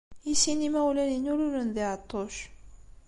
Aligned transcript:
I 0.31 0.33
sin 0.41 0.59
imawlan-iw 0.67 1.35
lulen 1.39 1.69
di 1.75 1.83
Ɛeṭṭuc. 1.93 2.35